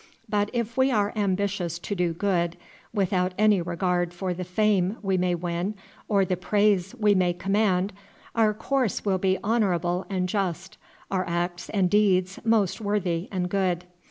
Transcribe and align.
But 0.27 0.49
if 0.51 0.77
we 0.77 0.89
are 0.89 1.13
ambitious 1.15 1.77
to 1.77 1.93
do 1.93 2.11
good, 2.11 2.57
without 2.91 3.35
any 3.37 3.61
regard 3.61 4.15
for 4.15 4.33
the 4.33 4.43
fame 4.43 4.97
we 5.03 5.15
may 5.15 5.35
win 5.35 5.75
or 6.07 6.25
the 6.25 6.35
praise 6.35 6.95
we 6.97 7.13
may 7.13 7.33
command, 7.33 7.93
our 8.33 8.51
course 8.55 9.05
will 9.05 9.19
be 9.19 9.37
honorable 9.43 10.07
and 10.09 10.27
just, 10.27 10.79
our 11.11 11.23
acts 11.27 11.69
and 11.69 11.87
deeds 11.87 12.39
most 12.43 12.81
worthy 12.81 13.27
and 13.31 13.47
good. 13.47 13.85